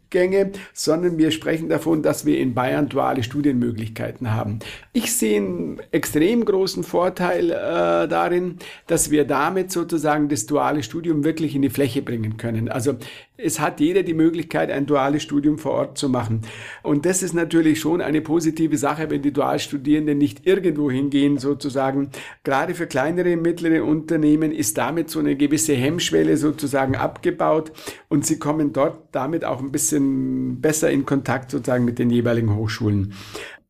Studiengänge, 0.08 0.52
sondern 0.72 1.18
wir 1.18 1.30
sprechen 1.30 1.68
davon, 1.68 2.02
dass 2.02 2.24
wir 2.24 2.38
in 2.38 2.54
Bayern 2.54 2.88
duale 2.88 3.22
Studienmöglichkeiten 3.22 4.32
haben. 4.32 4.58
Ich 4.92 5.14
sehe 5.14 5.36
einen 5.38 5.80
extrem 5.90 6.44
großen 6.44 6.82
Vorteil 6.82 7.50
äh, 7.50 8.08
darin, 8.08 8.58
dass 8.86 9.10
wir 9.10 9.24
damit 9.24 9.70
sozusagen 9.70 10.28
das 10.28 10.46
duale 10.46 10.82
Studium 10.82 11.24
wirklich 11.24 11.54
in 11.54 11.62
die 11.62 11.70
Fläche 11.70 12.02
bringen 12.02 12.36
können. 12.36 12.68
Also 12.68 12.96
es 13.40 13.60
hat 13.60 13.78
jeder 13.78 14.02
die 14.02 14.14
Möglichkeit, 14.14 14.70
ein 14.70 14.86
duales 14.86 15.22
Studium 15.22 15.58
vor 15.58 15.72
Ort 15.72 15.98
zu 15.98 16.08
machen. 16.08 16.42
Und 16.82 17.06
das 17.06 17.22
ist 17.22 17.34
natürlich 17.34 17.78
schon 17.78 18.00
eine 18.00 18.20
positive 18.20 18.76
Sache, 18.76 19.10
wenn 19.10 19.22
die 19.22 19.32
Dualstudierenden 19.32 20.18
nicht 20.18 20.44
irgendwo 20.44 20.90
hingehen, 20.90 21.38
sozusagen. 21.38 22.10
Gerade 22.42 22.74
für 22.74 22.88
kleinere, 22.88 23.36
mittlere 23.36 23.84
Unternehmen 23.84 24.50
ist 24.50 24.76
damit 24.76 25.08
so 25.08 25.20
eine 25.20 25.36
gewisse 25.36 25.74
Hemmschwelle 25.74 26.36
sozusagen 26.36 26.96
abgebaut 26.96 27.70
und 28.08 28.26
sie 28.26 28.40
kommen 28.40 28.72
dort 28.72 28.98
damit 29.12 29.44
auch 29.44 29.60
ein 29.60 29.70
bisschen 29.70 29.97
besser 30.00 30.90
in 30.90 31.06
Kontakt 31.06 31.50
sozusagen 31.50 31.84
mit 31.84 31.98
den 31.98 32.10
jeweiligen 32.10 32.54
Hochschulen. 32.54 33.14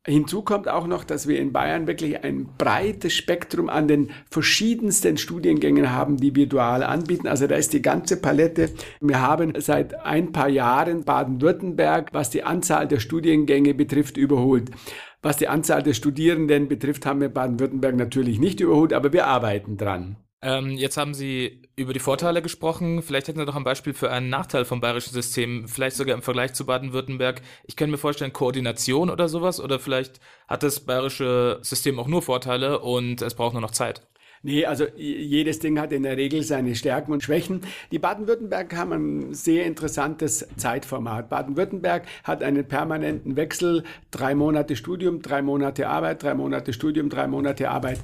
Hinzu 0.08 0.40
kommt 0.40 0.68
auch 0.68 0.86
noch, 0.86 1.04
dass 1.04 1.28
wir 1.28 1.38
in 1.38 1.52
Bayern 1.52 1.86
wirklich 1.86 2.24
ein 2.24 2.48
breites 2.56 3.12
Spektrum 3.12 3.68
an 3.68 3.88
den 3.88 4.10
verschiedensten 4.30 5.18
Studiengängen 5.18 5.92
haben, 5.92 6.16
die 6.16 6.34
wir 6.34 6.46
dual 6.46 6.82
anbieten. 6.82 7.28
Also 7.28 7.46
da 7.46 7.56
ist 7.56 7.74
die 7.74 7.82
ganze 7.82 8.18
Palette. 8.18 8.70
Wir 9.02 9.20
haben 9.20 9.52
seit 9.58 9.94
ein 10.06 10.32
paar 10.32 10.48
Jahren 10.48 11.04
Baden-Württemberg, 11.04 12.14
was 12.14 12.30
die 12.30 12.42
Anzahl 12.42 12.88
der 12.88 13.00
Studiengänge 13.00 13.74
betrifft, 13.74 14.16
überholt. 14.16 14.70
Was 15.20 15.36
die 15.36 15.48
Anzahl 15.48 15.82
der 15.82 15.92
Studierenden 15.94 16.68
betrifft, 16.68 17.04
haben 17.04 17.20
wir 17.20 17.28
Baden-Württemberg 17.28 17.96
natürlich 17.96 18.38
nicht 18.38 18.60
überholt, 18.60 18.94
aber 18.94 19.12
wir 19.12 19.26
arbeiten 19.26 19.76
dran. 19.76 20.16
Ähm, 20.40 20.70
jetzt 20.70 20.96
haben 20.96 21.14
Sie 21.14 21.62
über 21.74 21.92
die 21.92 21.98
Vorteile 21.98 22.42
gesprochen. 22.42 23.02
Vielleicht 23.02 23.26
hätten 23.26 23.40
Sie 23.40 23.44
noch 23.44 23.56
ein 23.56 23.64
Beispiel 23.64 23.92
für 23.92 24.10
einen 24.10 24.30
Nachteil 24.30 24.64
vom 24.64 24.80
bayerischen 24.80 25.12
System, 25.12 25.66
vielleicht 25.66 25.96
sogar 25.96 26.14
im 26.14 26.22
Vergleich 26.22 26.54
zu 26.54 26.64
Baden-Württemberg. 26.64 27.42
Ich 27.66 27.74
könnte 27.74 27.92
mir 27.92 27.98
vorstellen, 27.98 28.32
Koordination 28.32 29.10
oder 29.10 29.28
sowas, 29.28 29.60
oder 29.60 29.80
vielleicht 29.80 30.20
hat 30.46 30.62
das 30.62 30.80
bayerische 30.80 31.58
System 31.62 31.98
auch 31.98 32.06
nur 32.06 32.22
Vorteile 32.22 32.80
und 32.80 33.20
es 33.22 33.34
braucht 33.34 33.54
nur 33.54 33.62
noch 33.62 33.72
Zeit. 33.72 34.02
Nee, 34.42 34.64
also 34.64 34.86
jedes 34.96 35.58
Ding 35.58 35.80
hat 35.80 35.92
in 35.92 36.04
der 36.04 36.16
Regel 36.16 36.42
seine 36.42 36.76
Stärken 36.76 37.12
und 37.12 37.24
Schwächen. 37.24 37.62
Die 37.90 37.98
Baden-Württemberg 37.98 38.76
haben 38.76 38.92
ein 38.92 39.34
sehr 39.34 39.66
interessantes 39.66 40.46
Zeitformat. 40.56 41.28
Baden-Württemberg 41.28 42.06
hat 42.22 42.44
einen 42.44 42.66
permanenten 42.68 43.34
Wechsel, 43.34 43.82
drei 44.12 44.36
Monate 44.36 44.76
Studium, 44.76 45.22
drei 45.22 45.42
Monate 45.42 45.88
Arbeit, 45.88 46.22
drei 46.22 46.34
Monate 46.34 46.72
Studium, 46.72 47.08
drei 47.08 47.26
Monate 47.26 47.68
Arbeit. 47.68 47.98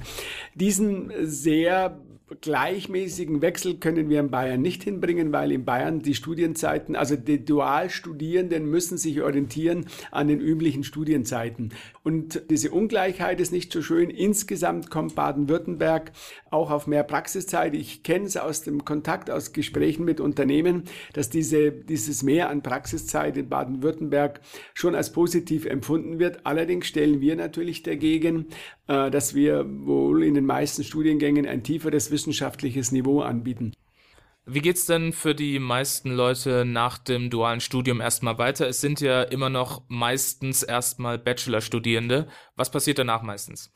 Diesen 0.55 1.13
sehr 1.21 1.97
gleichmäßigen 2.41 3.41
Wechsel 3.43 3.75
können 3.75 4.09
wir 4.09 4.19
in 4.19 4.31
Bayern 4.31 4.61
nicht 4.61 4.83
hinbringen, 4.83 5.31
weil 5.31 5.51
in 5.51 5.63
Bayern 5.63 5.99
die 5.99 6.15
Studienzeiten, 6.15 6.95
also 6.95 7.15
die 7.15 7.45
Dualstudierenden 7.45 8.65
müssen 8.65 8.97
sich 8.97 9.21
orientieren 9.21 9.85
an 10.09 10.27
den 10.27 10.39
üblichen 10.39 10.83
Studienzeiten. 10.83 11.73
Und 12.03 12.41
diese 12.49 12.71
Ungleichheit 12.71 13.39
ist 13.39 13.51
nicht 13.51 13.71
so 13.71 13.83
schön. 13.83 14.09
Insgesamt 14.09 14.89
kommt 14.89 15.13
Baden-Württemberg 15.13 16.11
auch 16.49 16.71
auf 16.71 16.87
mehr 16.87 17.03
Praxiszeit. 17.03 17.75
Ich 17.75 18.01
kenne 18.01 18.25
es 18.25 18.37
aus 18.37 18.63
dem 18.63 18.85
Kontakt, 18.85 19.29
aus 19.29 19.53
Gesprächen 19.53 20.03
mit 20.03 20.19
Unternehmen, 20.19 20.85
dass 21.13 21.29
diese, 21.29 21.71
dieses 21.71 22.23
Mehr 22.23 22.49
an 22.49 22.63
Praxiszeit 22.63 23.37
in 23.37 23.49
Baden-Württemberg 23.49 24.41
schon 24.73 24.95
als 24.95 25.11
positiv 25.11 25.65
empfunden 25.65 26.17
wird. 26.17 26.45
Allerdings 26.45 26.87
stellen 26.87 27.21
wir 27.21 27.35
natürlich 27.35 27.83
dagegen, 27.83 28.47
dass 28.87 29.33
wir 29.33 29.65
wohl 29.67 30.23
in 30.23 30.35
den 30.35 30.45
meisten 30.45 30.83
Studiengängen 30.83 31.45
ein 31.47 31.63
tieferes 31.63 32.11
wissenschaftliches 32.11 32.91
Niveau 32.91 33.21
anbieten. 33.21 33.73
Wie 34.47 34.61
geht's 34.61 34.85
denn 34.85 35.11
für 35.11 35.33
die 35.33 35.57
meisten 35.57 36.11
Leute 36.11 36.65
nach 36.65 36.99
dem 36.99 37.31
dualen 37.31 37.61
Studium 37.61 37.99
erstmal 37.99 38.37
weiter? 38.37 38.67
Es 38.67 38.79
sind 38.79 39.01
ja 39.01 39.23
immer 39.23 39.49
noch 39.49 39.81
meistens 39.87 40.61
erstmal 40.61 41.17
Bachelorstudierende. 41.17 42.27
Was 42.55 42.69
passiert 42.69 42.99
danach 42.99 43.23
meistens? 43.23 43.71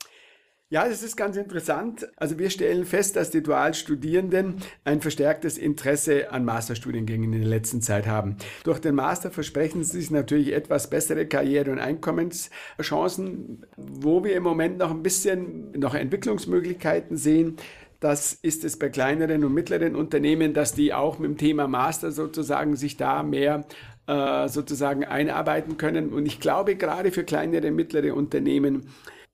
Ja, 0.72 0.88
das 0.88 1.02
ist 1.02 1.16
ganz 1.16 1.36
interessant. 1.36 2.06
Also 2.14 2.38
wir 2.38 2.48
stellen 2.48 2.84
fest, 2.84 3.16
dass 3.16 3.30
die 3.30 3.42
Dualstudierenden 3.42 4.58
ein 4.84 5.00
verstärktes 5.00 5.58
Interesse 5.58 6.30
an 6.30 6.44
Masterstudiengängen 6.44 7.32
in 7.32 7.40
der 7.40 7.50
letzten 7.50 7.82
Zeit 7.82 8.06
haben. 8.06 8.36
Durch 8.62 8.78
den 8.78 8.94
Master 8.94 9.32
versprechen 9.32 9.82
sie 9.82 10.00
sich 10.00 10.12
natürlich 10.12 10.52
etwas 10.52 10.88
bessere 10.88 11.26
Karriere- 11.26 11.72
und 11.72 11.80
Einkommenschancen, 11.80 13.66
wo 13.76 14.22
wir 14.22 14.36
im 14.36 14.44
Moment 14.44 14.78
noch 14.78 14.92
ein 14.92 15.02
bisschen 15.02 15.72
noch 15.72 15.94
Entwicklungsmöglichkeiten 15.94 17.16
sehen. 17.16 17.56
Das 17.98 18.32
ist 18.32 18.62
es 18.62 18.78
bei 18.78 18.90
kleineren 18.90 19.44
und 19.44 19.52
mittleren 19.52 19.96
Unternehmen, 19.96 20.54
dass 20.54 20.72
die 20.72 20.94
auch 20.94 21.18
mit 21.18 21.30
dem 21.30 21.36
Thema 21.36 21.66
Master 21.66 22.12
sozusagen 22.12 22.76
sich 22.76 22.96
da 22.96 23.24
mehr 23.24 23.64
äh, 24.06 24.46
sozusagen 24.46 25.04
einarbeiten 25.04 25.78
können. 25.78 26.12
Und 26.12 26.26
ich 26.26 26.38
glaube, 26.38 26.76
gerade 26.76 27.10
für 27.10 27.24
kleinere 27.24 27.66
und 27.66 27.74
mittlere 27.74 28.14
Unternehmen 28.14 28.86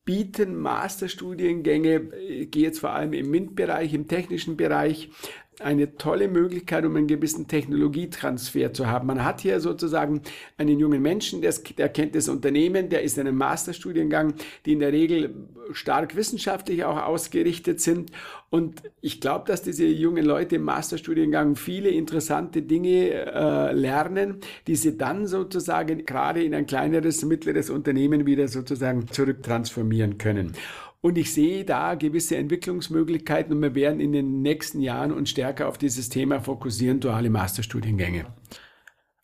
bieten 0.07 0.57
Masterstudiengänge, 0.57 2.11
ich 2.27 2.41
äh, 2.43 2.47
gehe 2.47 2.63
jetzt 2.63 2.79
vor 2.79 2.91
allem 2.91 3.13
im 3.13 3.31
MINT-Bereich, 3.31 3.93
im 3.93 4.09
technischen 4.09 4.57
Bereich, 4.57 5.11
eine 5.61 5.97
tolle 5.97 6.29
Möglichkeit, 6.29 6.85
um 6.85 6.97
einen 6.97 7.07
gewissen 7.07 7.49
Technologietransfer 7.49 8.73
zu 8.73 8.87
haben. 8.87 9.07
Man 9.07 9.25
hat 9.25 9.41
hier 9.41 9.61
sozusagen 9.61 10.21
einen 10.59 10.79
jungen 10.79 11.01
Menschen, 11.01 11.41
der, 11.41 11.55
der 11.79 11.89
kennt 11.89 12.15
das 12.15 12.29
Unternehmen, 12.29 12.91
der 12.91 13.03
ist 13.03 13.17
in 13.17 13.27
einem 13.27 13.37
Masterstudiengang, 13.37 14.35
die 14.67 14.75
in 14.75 14.81
der 14.81 14.93
Regel 14.93 15.35
stark 15.73 16.15
wissenschaftlich 16.15 16.85
auch 16.85 17.03
ausgerichtet 17.03 17.81
sind. 17.81 18.11
Und 18.51 18.83
ich 19.01 19.21
glaube, 19.21 19.47
dass 19.47 19.63
diese 19.63 19.87
jungen 19.87 20.25
Leute 20.25 20.57
im 20.57 20.63
Masterstudiengang 20.63 21.57
viele 21.57 21.89
interessante 21.89 22.63
Dinge 22.63 23.11
äh, 23.11 23.73
lernen, 23.73 24.41
die 24.67 24.77
sie 24.77 24.97
dann 24.99 25.27
sozusagen 25.27 26.05
gerade 26.05 26.45
in 26.45 26.55
ein 26.55 26.67
kleineres, 26.67 27.25
mittleres 27.25 27.71
Unternehmen 27.71 28.27
wieder 28.27 28.49
sozusagen 28.49 29.09
zurücktransformieren 29.09 30.19
können. 30.19 30.53
Und 31.07 31.17
ich 31.19 31.33
sehe 31.33 31.65
da 31.65 31.95
gewisse 31.95 32.37
Entwicklungsmöglichkeiten 32.37 33.55
und 33.55 33.63
wir 33.63 33.77
werden 33.77 34.01
in 34.01 34.11
den 34.11 34.43
nächsten 34.43 34.81
Jahren 34.81 35.13
uns 35.13 35.31
stärker 35.31 35.69
auf 35.69 35.79
dieses 35.79 36.09
Thema 36.09 36.41
fokussieren, 36.41 36.99
duale 36.99 37.31
Masterstudiengänge. 37.31 38.27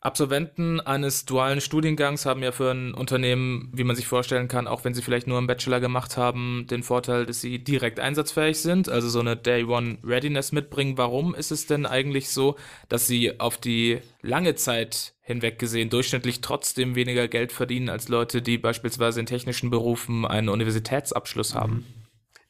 Absolventen 0.03 0.81
eines 0.81 1.23
dualen 1.23 1.61
Studiengangs 1.61 2.25
haben 2.25 2.43
ja 2.43 2.51
für 2.51 2.71
ein 2.71 2.93
Unternehmen, 2.93 3.71
wie 3.73 3.85
man 3.85 3.95
sich 3.95 4.05
vorstellen 4.05 4.49
kann, 4.49 4.67
auch 4.67 4.83
wenn 4.83 4.93
sie 4.93 5.01
vielleicht 5.01 5.27
nur 5.27 5.37
einen 5.37 5.47
Bachelor 5.47 5.79
gemacht 5.79 6.17
haben, 6.17 6.67
den 6.69 6.83
Vorteil, 6.83 7.25
dass 7.25 7.39
sie 7.39 7.63
direkt 7.63 8.01
einsatzfähig 8.01 8.59
sind, 8.59 8.89
also 8.89 9.07
so 9.07 9.21
eine 9.21 9.37
Day 9.37 9.63
One 9.63 9.99
Readiness 10.03 10.51
mitbringen. 10.51 10.97
Warum 10.97 11.33
ist 11.33 11.51
es 11.51 11.67
denn 11.67 11.85
eigentlich 11.85 12.31
so, 12.31 12.57
dass 12.89 13.07
sie 13.07 13.39
auf 13.39 13.55
die 13.55 13.99
lange 14.21 14.55
Zeit 14.55 15.13
hinweg 15.21 15.57
gesehen 15.57 15.89
durchschnittlich 15.89 16.41
trotzdem 16.41 16.95
weniger 16.95 17.29
Geld 17.29 17.53
verdienen 17.53 17.87
als 17.87 18.09
Leute, 18.09 18.41
die 18.41 18.57
beispielsweise 18.57 19.21
in 19.21 19.25
technischen 19.25 19.69
Berufen 19.69 20.25
einen 20.25 20.49
Universitätsabschluss 20.49 21.55
haben? 21.55 21.85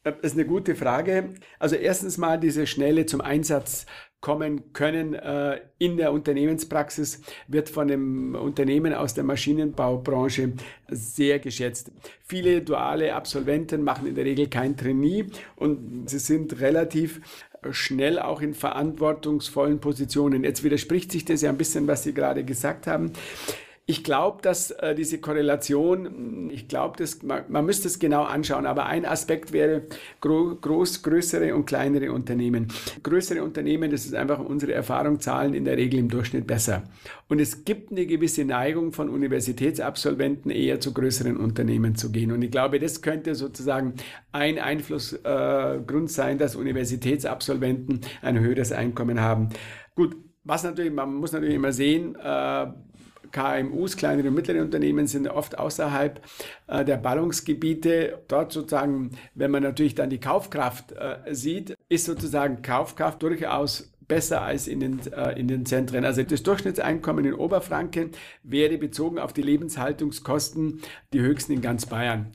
Das 0.02 0.16
ist 0.22 0.34
eine 0.34 0.48
gute 0.48 0.74
Frage. 0.74 1.36
Also 1.60 1.76
erstens 1.76 2.18
mal 2.18 2.40
diese 2.40 2.66
schnelle 2.66 3.06
zum 3.06 3.22
Einsatz 3.22 3.86
kommen 4.24 4.72
können 4.72 5.16
äh, 5.16 5.60
in 5.80 5.98
der 5.98 6.14
Unternehmenspraxis, 6.14 7.22
wird 7.50 7.68
von 7.68 7.90
dem 7.90 8.36
Unternehmen 8.36 8.94
aus 8.94 9.14
der 9.14 9.26
Maschinenbaubranche 9.26 10.54
sehr 10.88 11.40
geschätzt. 11.40 11.92
Viele 12.26 12.62
duale 12.62 13.16
Absolventen 13.16 13.84
machen 13.84 14.08
in 14.08 14.16
der 14.16 14.24
Regel 14.24 14.48
kein 14.48 14.78
Trainee 14.78 15.26
und 15.58 16.10
sie 16.10 16.20
sind 16.20 16.62
relativ 16.62 17.20
schnell 17.72 18.18
auch 18.18 18.42
in 18.42 18.54
verantwortungsvollen 18.54 19.80
Positionen. 19.80 20.46
Jetzt 20.46 20.64
widerspricht 20.64 21.12
sich 21.12 21.26
das 21.26 21.42
ja 21.42 21.50
ein 21.50 21.58
bisschen, 21.58 21.86
was 21.88 22.04
Sie 22.04 22.14
gerade 22.14 22.46
gesagt 22.46 22.88
haben. 22.88 23.12
Ich 23.86 24.06
glaube, 24.06 24.42
dass 24.42 24.72
äh, 24.72 24.96
diese 24.96 25.20
Korrelation, 25.20 26.50
ich 26.50 26.70
glaube, 26.70 27.04
man, 27.24 27.44
man 27.50 27.66
müsste 27.66 27.90
es 27.90 28.00
genau 28.00 28.24
anschauen, 28.24 28.66
aber 28.66 28.86
ein 28.86 29.06
Aspekt 29.06 29.52
wäre 29.52 29.82
gro 30.22 30.56
groß, 30.56 31.04
größere 31.04 31.54
und 31.54 31.66
kleinere 31.66 32.14
Unternehmen. 32.14 32.70
Größere 33.04 33.44
Unternehmen, 33.44 33.92
das 33.92 34.06
ist 34.06 34.16
einfach 34.16 34.40
unsere 34.40 34.72
Erfahrung, 34.72 35.20
zahlen 35.20 35.54
in 35.54 35.66
der 35.66 35.76
Regel 35.76 36.00
im 36.00 36.08
Durchschnitt 36.08 36.48
besser. 36.48 36.84
Und 37.28 37.42
es 37.42 37.66
gibt 37.66 37.92
eine 37.92 38.06
gewisse 38.06 38.46
Neigung 38.46 38.94
von 38.94 39.10
Universitätsabsolventen 39.10 40.50
eher 40.50 40.80
zu 40.80 40.94
größeren 40.94 41.36
Unternehmen 41.36 41.96
zu 41.96 42.10
gehen. 42.10 42.32
Und 42.32 42.42
ich 42.42 42.52
glaube, 42.52 42.80
das 42.80 43.02
könnte 43.02 43.36
sozusagen 43.36 43.96
ein 44.32 44.60
Einflussgrund 44.60 46.10
äh, 46.10 46.14
sein, 46.14 46.38
dass 46.38 46.56
Universitätsabsolventen 46.56 48.00
ein 48.22 48.40
höheres 48.40 48.72
Einkommen 48.72 49.20
haben. 49.20 49.50
Gut, 49.94 50.16
was 50.46 50.64
natürlich, 50.64 50.94
man 50.94 51.14
muss 51.16 51.34
natürlich 51.34 51.56
immer 51.56 51.74
sehen, 51.74 52.16
äh, 52.16 52.68
KMUs, 53.34 53.98
kleinere 53.98 54.30
und 54.30 54.36
mittlere 54.36 54.62
Unternehmen 54.62 55.08
sind 55.08 55.28
oft 55.28 55.60
außerhalb 55.60 56.22
äh, 56.68 56.86
der 56.86 56.98
Ballungsgebiete. 56.98 58.24
Dort 58.30 58.54
sozusagen, 58.54 59.12
wenn 59.36 59.52
man 59.52 59.64
natürlich 59.64 59.96
dann 59.96 60.10
die 60.10 60.20
Kaufkraft 60.20 60.94
äh, 60.94 61.34
sieht, 61.34 61.76
ist 61.90 62.06
sozusagen 62.06 62.62
Kaufkraft 62.62 63.22
durchaus 63.22 63.92
besser 64.08 64.42
als 64.42 64.68
in 64.68 64.80
den, 64.80 65.00
äh, 65.12 65.38
in 65.40 65.48
den 65.48 65.66
Zentren. 65.66 66.06
Also 66.06 66.24
das 66.24 66.44
Durchschnittseinkommen 66.44 67.26
in 67.26 67.34
Oberfranken 67.34 68.12
wäre 68.44 68.78
bezogen 68.78 69.20
auf 69.20 69.34
die 69.34 69.42
Lebenshaltungskosten 69.42 70.82
die 71.12 71.20
höchsten 71.20 71.54
in 71.54 71.62
ganz 71.62 71.86
Bayern. 71.86 72.32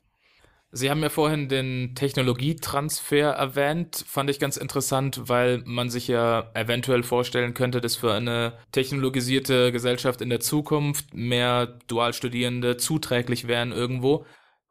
Sie 0.71 0.91
haben 0.91 1.01
ja 1.01 1.09
vorhin 1.09 1.49
den 1.49 1.95
Technologietransfer 1.95 3.31
erwähnt, 3.31 4.05
fand 4.07 4.29
ich 4.29 4.39
ganz 4.39 4.55
interessant, 4.55 5.21
weil 5.25 5.63
man 5.65 5.89
sich 5.89 6.07
ja 6.07 6.51
eventuell 6.53 7.01
vorstellen 7.01 7.55
könnte, 7.55 7.81
dass 7.81 7.95
für 7.95 8.13
eine 8.13 8.53
technologisierte 8.71 9.71
Gesellschaft 9.71 10.21
in 10.21 10.29
der 10.29 10.41
Zukunft 10.41 11.11
mehr 11.15 11.79
Dualstudierende 11.87 12.77
zuträglich 12.77 13.47
wären 13.47 13.71
irgendwo. 13.71 14.25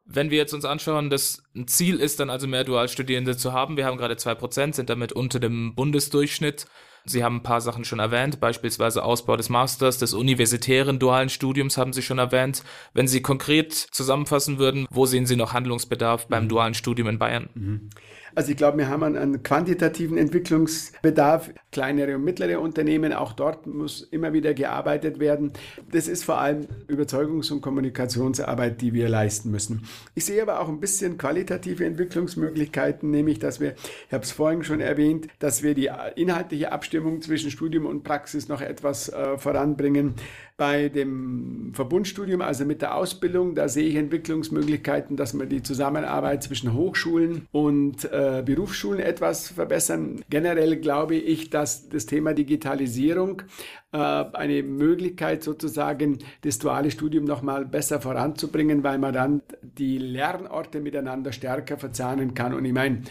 Wenn 0.05 0.31
wir 0.31 0.37
jetzt 0.37 0.53
uns 0.53 0.63
anschauen, 0.63 1.09
dass 1.09 1.43
ein 1.53 1.67
Ziel 1.67 1.99
ist 1.99 2.21
dann 2.21 2.29
also 2.29 2.47
mehr 2.47 2.63
Dualstudierende 2.63 3.35
zu 3.35 3.51
haben, 3.51 3.75
wir 3.75 3.85
haben 3.85 3.97
gerade 3.97 4.15
zwei 4.15 4.35
Prozent, 4.35 4.75
sind 4.75 4.89
damit 4.89 5.11
unter 5.11 5.41
dem 5.41 5.75
Bundesdurchschnitt. 5.75 6.65
Sie 7.09 7.23
haben 7.23 7.37
ein 7.37 7.43
paar 7.43 7.61
Sachen 7.61 7.85
schon 7.85 7.99
erwähnt, 7.99 8.39
beispielsweise 8.39 9.03
Ausbau 9.03 9.35
des 9.35 9.49
Masters, 9.49 9.97
des 9.97 10.13
universitären 10.13 10.99
dualen 10.99 11.29
Studiums 11.29 11.77
haben 11.77 11.93
Sie 11.93 12.01
schon 12.01 12.19
erwähnt. 12.19 12.63
Wenn 12.93 13.07
Sie 13.07 13.21
konkret 13.21 13.73
zusammenfassen 13.73 14.59
würden, 14.59 14.87
wo 14.91 15.05
sehen 15.05 15.25
Sie 15.25 15.35
noch 15.35 15.53
Handlungsbedarf 15.53 16.27
beim 16.27 16.43
mhm. 16.45 16.49
dualen 16.49 16.73
Studium 16.73 17.07
in 17.07 17.19
Bayern? 17.19 17.49
Mhm. 17.55 17.89
Also 18.39 18.51
ich 18.51 18.57
glaube, 18.57 18.77
wir 18.77 18.87
haben 18.87 19.03
einen, 19.03 19.17
einen, 19.17 19.43
quantitativen 19.43 20.17
Entwicklungsbedarf, 20.17 21.49
kleinere 21.73 22.15
und 22.15 22.23
mittlere 22.23 22.61
Unternehmen, 22.61 23.11
auch 23.11 23.33
dort 23.33 23.67
muss 23.67 24.01
immer 24.01 24.31
wieder 24.31 24.53
gearbeitet 24.53 25.19
werden. 25.19 25.51
Das 25.91 26.07
ist 26.07 26.23
vor 26.23 26.37
allem 26.37 26.65
Überzeugungs- 26.87 27.51
und 27.51 27.59
Kommunikationsarbeit, 27.59 28.79
die 28.79 28.93
wir 28.93 29.09
leisten 29.09 29.51
müssen. 29.51 29.83
Ich 30.15 30.23
sehe 30.23 30.41
aber 30.41 30.61
auch 30.61 30.69
ein 30.69 30.79
bisschen 30.79 31.17
qualitative 31.17 31.83
Entwicklungsmöglichkeiten, 31.83 33.11
nämlich 33.11 33.39
dass 33.39 33.59
wir, 33.59 33.73
ich 34.07 34.13
habe 34.13 34.23
es 34.23 34.31
vorhin 34.31 34.63
schon 34.63 34.79
erwähnt, 34.79 35.27
dass 35.39 35.61
wir 35.61 35.75
die 35.75 35.91
inhaltliche 36.15 36.71
Abstimmung 36.71 37.21
zwischen 37.21 37.51
Studium 37.51 37.85
und 37.85 38.05
Praxis 38.05 38.47
noch 38.47 38.61
etwas 38.61 39.09
äh, 39.09 39.37
voranbringen. 39.37 40.13
Bei 40.59 40.89
dem 40.89 41.71
Verbundstudium, 41.73 42.41
also 42.41 42.65
mit 42.65 42.81
der 42.81 42.93
Ausbildung, 42.93 43.55
da 43.55 43.69
sehe 43.69 43.87
ich 43.87 43.95
Entwicklungsmöglichkeiten, 43.95 45.15
dass 45.15 45.33
man 45.33 45.47
die 45.47 45.63
Zusammenarbeit 45.63 46.43
zwischen 46.43 46.73
Hochschulen 46.73 47.47
und 47.53 48.03
äh, 48.11 48.43
Berufsschulen 48.45 48.99
etwas 48.99 49.47
verbessern. 49.47 50.21
Generell 50.29 50.75
glaube 50.75 51.15
ich, 51.15 51.49
dass 51.49 51.87
das 51.87 52.07
Thema 52.07 52.33
Digitalisierung 52.33 53.43
äh, 53.93 53.97
eine 53.97 54.61
Möglichkeit 54.63 55.43
sozusagen, 55.43 56.19
das 56.41 56.59
duale 56.59 56.91
Studium 56.91 57.23
nochmal 57.23 57.63
besser 57.63 58.01
voranzubringen, 58.01 58.83
weil 58.83 58.97
man 58.97 59.13
dann 59.13 59.41
die 59.61 59.97
Lernorte 59.97 60.81
miteinander 60.81 61.31
stärker 61.31 61.77
verzahnen 61.77 62.33
kann. 62.33 62.53
Und 62.53 62.65
ich 62.65 62.73
meine, 62.73 63.03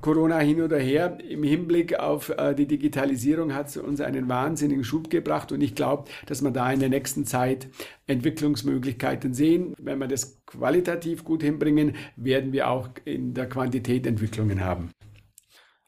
Corona 0.00 0.38
hin 0.38 0.62
oder 0.62 0.78
her, 0.78 1.18
im 1.28 1.42
Hinblick 1.42 1.98
auf 1.98 2.30
äh, 2.30 2.54
die 2.54 2.66
Digitalisierung 2.66 3.54
hat 3.54 3.68
es 3.68 3.76
uns 3.76 4.00
einen 4.00 4.28
wahnsinnigen 4.28 4.84
Schub 4.84 5.10
gebracht 5.10 5.52
und 5.52 5.60
ich 5.60 5.74
glaube, 5.74 6.08
dass 6.26 6.42
wir 6.42 6.50
da 6.50 6.70
in 6.70 6.80
der 6.80 6.88
nächsten 6.88 7.24
Zeit 7.24 7.68
Entwicklungsmöglichkeiten 8.06 9.34
sehen. 9.34 9.74
Wenn 9.78 9.98
wir 9.98 10.06
das 10.06 10.40
qualitativ 10.46 11.24
gut 11.24 11.42
hinbringen, 11.42 11.96
werden 12.16 12.52
wir 12.52 12.70
auch 12.70 12.88
in 13.04 13.34
der 13.34 13.48
Quantität 13.48 14.06
Entwicklungen 14.06 14.60
haben. 14.60 14.90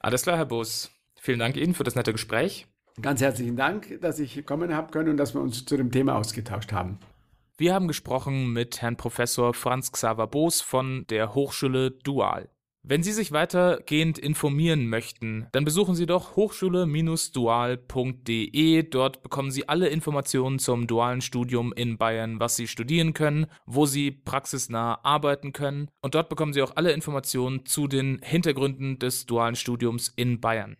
Alles 0.00 0.22
klar, 0.22 0.36
Herr 0.36 0.46
Boos. 0.46 0.90
Vielen 1.20 1.38
Dank 1.38 1.56
Ihnen 1.56 1.74
für 1.74 1.84
das 1.84 1.94
nette 1.94 2.12
Gespräch. 2.12 2.66
Ganz 3.00 3.20
herzlichen 3.20 3.56
Dank, 3.56 4.00
dass 4.00 4.18
ich 4.18 4.44
kommen 4.44 4.74
habe 4.74 4.90
können 4.90 5.10
und 5.10 5.16
dass 5.16 5.34
wir 5.34 5.40
uns 5.40 5.64
zu 5.64 5.76
dem 5.76 5.92
Thema 5.92 6.16
ausgetauscht 6.16 6.72
haben. 6.72 6.98
Wir 7.56 7.74
haben 7.74 7.88
gesprochen 7.88 8.52
mit 8.52 8.82
Herrn 8.82 8.96
Professor 8.96 9.54
Franz 9.54 9.92
Xaver 9.92 10.26
Boos 10.26 10.60
von 10.60 11.06
der 11.08 11.34
Hochschule 11.34 11.90
Dual. 11.90 12.48
Wenn 12.82 13.02
Sie 13.02 13.12
sich 13.12 13.32
weitergehend 13.32 14.18
informieren 14.18 14.88
möchten, 14.88 15.46
dann 15.52 15.64
besuchen 15.64 15.94
Sie 15.94 16.06
doch 16.06 16.36
hochschule-dual.de. 16.36 18.82
Dort 18.84 19.22
bekommen 19.22 19.50
Sie 19.50 19.68
alle 19.68 19.88
Informationen 19.88 20.58
zum 20.58 20.86
dualen 20.86 21.20
Studium 21.20 21.72
in 21.74 21.98
Bayern, 21.98 22.40
was 22.40 22.56
Sie 22.56 22.66
studieren 22.66 23.12
können, 23.14 23.46
wo 23.66 23.84
Sie 23.84 24.10
praxisnah 24.10 25.04
arbeiten 25.04 25.52
können. 25.52 25.88
Und 26.00 26.14
dort 26.14 26.28
bekommen 26.28 26.52
Sie 26.52 26.62
auch 26.62 26.76
alle 26.76 26.92
Informationen 26.92 27.66
zu 27.66 27.88
den 27.88 28.20
Hintergründen 28.22 28.98
des 28.98 29.26
dualen 29.26 29.56
Studiums 29.56 30.12
in 30.16 30.40
Bayern. 30.40 30.76